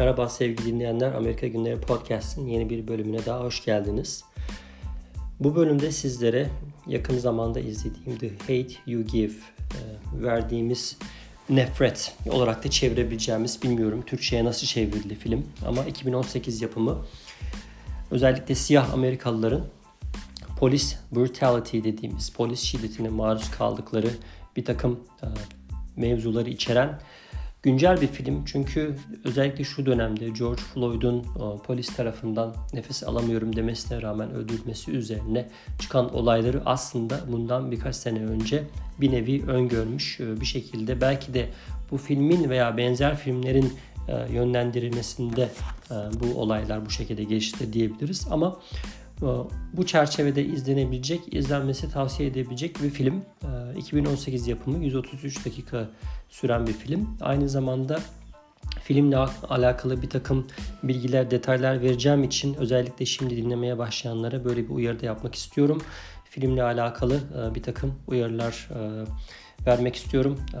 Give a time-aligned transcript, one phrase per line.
[0.00, 1.12] Merhaba sevgili dinleyenler.
[1.12, 4.24] Amerika Günleri Podcast'ın yeni bir bölümüne daha hoş geldiniz.
[5.40, 6.50] Bu bölümde sizlere
[6.86, 9.80] yakın zamanda izlediğim The Hate You Give e,
[10.22, 10.98] verdiğimiz
[11.48, 16.98] nefret olarak da çevirebileceğimiz bilmiyorum Türkçe'ye nasıl çevrildi film ama 2018 yapımı
[18.10, 19.66] özellikle siyah Amerikalıların
[20.58, 24.10] polis brutality dediğimiz polis şiddetine maruz kaldıkları
[24.56, 25.26] bir takım e,
[25.96, 27.00] mevzuları içeren
[27.62, 28.44] güncel bir film.
[28.44, 35.48] Çünkü özellikle şu dönemde George Floyd'un e, polis tarafından nefes alamıyorum demesine rağmen öldürülmesi üzerine
[35.78, 38.64] çıkan olayları aslında bundan birkaç sene önce
[39.00, 41.48] bir nevi öngörmüş e, bir şekilde belki de
[41.90, 43.72] bu filmin veya benzer filmlerin
[44.08, 45.48] e, yönlendirilmesinde
[45.90, 48.60] bu olaylar bu şekilde geçti diyebiliriz ama
[49.72, 53.22] bu çerçevede izlenebilecek, izlenmesi tavsiye edebilecek bir film.
[53.80, 55.88] 2018 yapımı 133 dakika
[56.28, 57.16] süren bir film.
[57.20, 58.00] Aynı zamanda
[58.82, 59.16] filmle
[59.48, 60.46] alakalı bir takım
[60.82, 65.82] bilgiler, detaylar vereceğim için özellikle şimdi dinlemeye başlayanlara böyle bir uyarı da yapmak istiyorum.
[66.24, 69.04] Filmle alakalı e, bir takım uyarılar e,
[69.66, 70.40] vermek istiyorum.
[70.54, 70.60] E,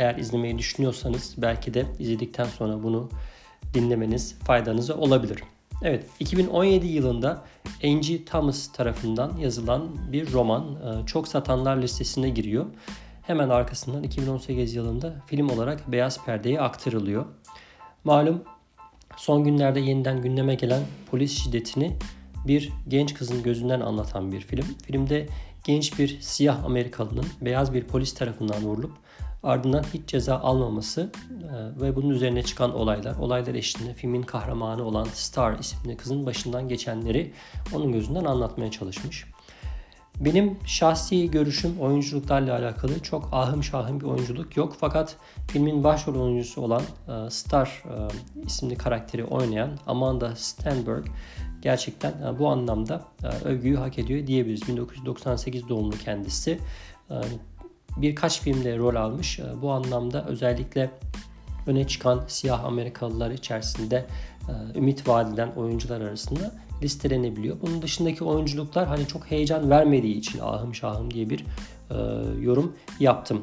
[0.00, 3.10] eğer izlemeyi düşünüyorsanız belki de izledikten sonra bunu
[3.74, 5.38] dinlemeniz faydanıza olabilir.
[5.84, 7.44] Evet, 2017 yılında
[7.84, 10.64] Angie Thomas tarafından yazılan bir roman
[11.06, 12.66] çok satanlar listesine giriyor.
[13.22, 17.24] Hemen arkasından 2018 yılında film olarak beyaz perdeye aktarılıyor.
[18.04, 18.42] Malum
[19.16, 21.96] son günlerde yeniden gündeme gelen polis şiddetini
[22.46, 24.66] bir genç kızın gözünden anlatan bir film.
[24.86, 25.26] Filmde
[25.64, 28.92] genç bir siyah Amerikalının beyaz bir polis tarafından vurulup
[29.42, 35.04] ardından hiç ceza almaması e, ve bunun üzerine çıkan olaylar, olaylar eşliğinde filmin kahramanı olan
[35.04, 37.32] Star isimli kızın başından geçenleri
[37.74, 39.26] onun gözünden anlatmaya çalışmış.
[40.20, 44.76] Benim şahsi görüşüm oyunculuklarla alakalı çok ahım şahım bir oyunculuk yok.
[44.80, 45.16] Fakat
[45.48, 47.96] filmin başrol oyuncusu olan e, Star e,
[48.46, 51.06] isimli karakteri oynayan Amanda Stenberg
[51.62, 53.02] gerçekten bu anlamda
[53.44, 54.68] övgüyü hak ediyor diyebiliriz.
[54.68, 56.58] 1998 doğumlu kendisi.
[57.96, 59.40] Birkaç filmde rol almış.
[59.62, 60.90] Bu anlamda özellikle
[61.66, 64.06] öne çıkan siyah Amerikalılar içerisinde
[64.76, 67.56] ümit vadeden oyuncular arasında listelenebiliyor.
[67.62, 71.44] Bunun dışındaki oyunculuklar hani çok heyecan vermediği için ahım şahım diye bir
[71.90, 71.96] e,
[72.40, 73.42] yorum yaptım.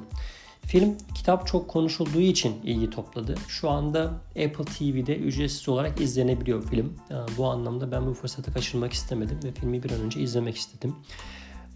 [0.62, 3.36] Film kitap çok konuşulduğu için ilgi topladı.
[3.48, 6.94] Şu anda Apple TV'de ücretsiz olarak izlenebiliyor film.
[7.12, 10.96] E, bu anlamda ben bu fırsatı kaçırmak istemedim ve filmi bir an önce izlemek istedim.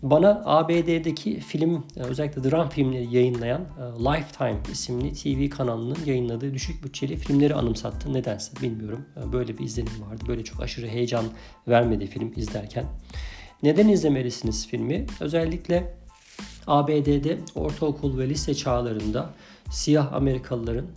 [0.03, 6.83] Bana ABD'deki film e, özellikle dram filmleri yayınlayan e, Lifetime isimli TV kanalının yayınladığı düşük
[6.83, 8.13] bütçeli filmleri anımsattı.
[8.13, 9.05] Nedense bilmiyorum.
[9.17, 10.23] E, böyle bir izlenim vardı.
[10.27, 11.25] Böyle çok aşırı heyecan
[11.67, 12.85] vermedi film izlerken.
[13.63, 15.05] Neden izlemelisiniz filmi?
[15.19, 15.93] Özellikle
[16.67, 19.29] ABD'de ortaokul ve lise çağlarında
[19.71, 20.87] siyah Amerikalıların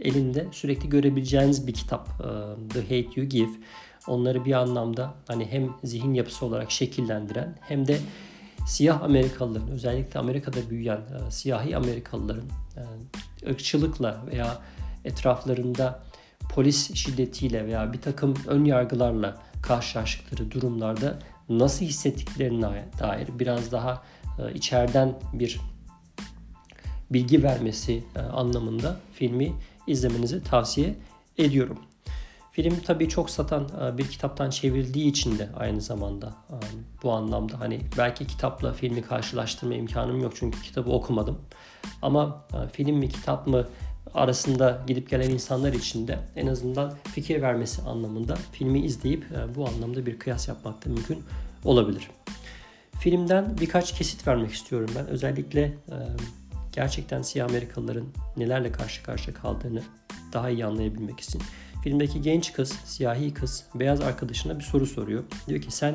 [0.00, 2.08] elinde sürekli görebileceğiniz bir kitap
[2.74, 3.50] The Hate You Give.
[4.06, 7.98] Onları bir anlamda hani hem zihin yapısı olarak şekillendiren hem de
[8.66, 14.58] siyah Amerikalıların özellikle Amerika'da büyüyen e, siyahi Amerikalıların e, ırkçılıkla veya
[15.04, 16.02] etraflarında
[16.54, 21.18] polis şiddetiyle veya bir takım ön yargılarla karşılaştıkları durumlarda
[21.48, 24.02] nasıl hissettiklerine dair biraz daha
[24.38, 25.60] e, içeriden bir
[27.10, 29.52] bilgi vermesi e, anlamında filmi
[29.86, 30.94] izlemenizi tavsiye
[31.38, 31.78] ediyorum.
[32.52, 36.56] Film tabii çok satan e, bir kitaptan çevrildiği için de aynı zamanda e,
[37.02, 41.38] bu anlamda hani belki kitapla filmi karşılaştırma imkanım yok çünkü kitabı okumadım.
[42.02, 43.68] Ama e, film mi kitap mı
[44.14, 49.26] arasında gidip gelen insanlar için de en azından fikir vermesi anlamında filmi izleyip
[49.56, 51.22] bu anlamda bir kıyas yapmak da mümkün
[51.64, 52.10] olabilir.
[53.00, 55.06] Filmden birkaç kesit vermek istiyorum ben.
[55.06, 55.74] Özellikle
[56.72, 59.82] gerçekten siyah Amerikalıların nelerle karşı karşıya kaldığını
[60.32, 61.42] daha iyi anlayabilmek için.
[61.82, 65.24] Filmdeki genç kız, siyahi kız beyaz arkadaşına bir soru soruyor.
[65.48, 65.94] Diyor ki sen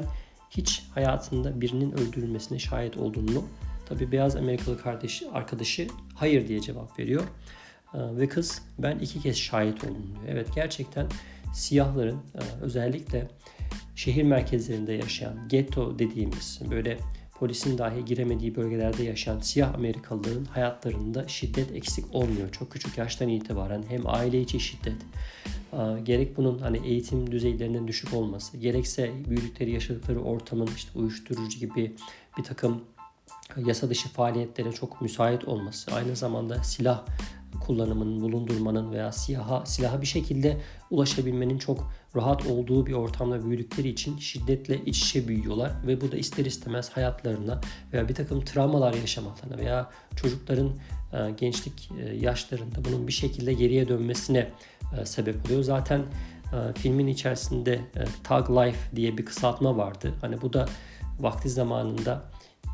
[0.49, 3.47] hiç hayatında birinin öldürülmesine şahit oldun mu?
[3.85, 7.23] Tabi beyaz Amerikalı kardeş, arkadaşı hayır diye cevap veriyor.
[7.93, 10.25] Ee, ve kız ben iki kez şahit oldum diyor.
[10.27, 11.07] Evet gerçekten
[11.53, 13.27] siyahların e, özellikle
[13.95, 16.97] şehir merkezlerinde yaşayan ghetto dediğimiz böyle
[17.39, 22.51] polisin dahi giremediği bölgelerde yaşayan siyah Amerikalıların hayatlarında şiddet eksik olmuyor.
[22.51, 24.95] Çok küçük yaştan itibaren hem aile içi şiddet,
[26.03, 31.95] gerek bunun hani eğitim düzeylerinin düşük olması, gerekse büyüdükleri yaşadıkları ortamın işte uyuşturucu gibi
[32.37, 32.81] bir takım
[33.65, 37.05] yasa dışı faaliyetlere çok müsait olması, aynı zamanda silah
[37.67, 40.57] kullanımının, bulundurmanın veya silaha, silaha bir şekilde
[40.91, 46.17] ulaşabilmenin çok rahat olduğu bir ortamda büyüdükleri için şiddetle iç içe büyüyorlar ve bu da
[46.17, 47.61] ister istemez hayatlarına
[47.93, 50.71] veya bir takım travmalar yaşamalarına veya çocukların
[51.37, 51.91] gençlik
[52.21, 54.49] yaşlarında bunun bir şekilde geriye dönmesine
[55.03, 55.63] sebep oluyor.
[55.63, 56.01] Zaten
[56.75, 57.81] filmin içerisinde
[58.23, 60.13] Tag Life diye bir kısaltma vardı.
[60.21, 60.65] Hani bu da
[61.19, 62.23] vakti zamanında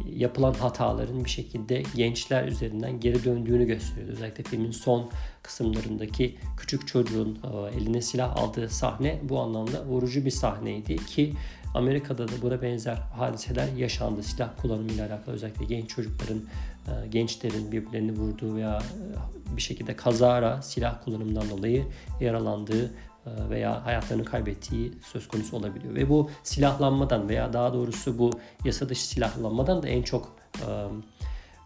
[0.06, 4.12] yapılan hataların bir şekilde gençler üzerinden geri döndüğünü gösteriyordu.
[4.12, 5.10] Özellikle filmin son
[5.44, 11.34] kısımlarındaki küçük çocuğun e, eline silah aldığı sahne bu anlamda vurucu bir sahneydi ki
[11.74, 14.24] Amerika'da da buna benzer hadiseler yaşandı.
[14.24, 16.42] Silah kullanımıyla alakalı özellikle genç çocukların,
[16.88, 18.80] e, gençlerin birbirlerini vurduğu veya
[19.54, 21.86] e, bir şekilde kazara silah kullanımından dolayı
[22.22, 22.92] yaralandığı
[23.25, 25.95] veya hayatlarını kaybettiği söz konusu olabiliyor.
[25.95, 28.31] Ve bu silahlanmadan veya daha doğrusu bu
[28.65, 30.67] yasa dışı silahlanmadan da en çok e,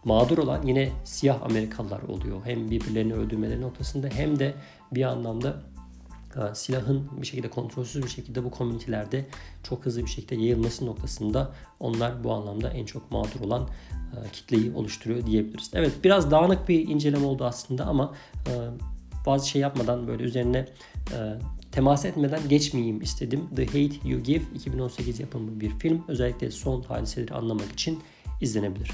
[0.04, 2.40] mağdur olan yine siyah Amerikalılar oluyor.
[2.44, 4.54] Hem birbirlerini öldürmeleri noktasında hem de
[4.92, 5.62] bir anlamda
[6.36, 9.26] e, silahın bir şekilde kontrolsüz bir şekilde bu komünitelerde
[9.62, 13.68] çok hızlı bir şekilde yayılması noktasında onlar bu anlamda en çok mağdur olan
[14.32, 15.70] kitleyi oluşturuyor diyebiliriz.
[15.74, 18.14] Evet biraz dağınık bir inceleme oldu aslında ama
[19.28, 20.66] bazı şey yapmadan böyle üzerine
[21.12, 21.18] e,
[21.72, 23.48] temas etmeden geçmeyeyim istedim.
[23.56, 26.04] The Hate You Give 2018 yapımı bir film.
[26.08, 27.98] Özellikle son hadiseleri anlamak için
[28.40, 28.90] izlenebilir.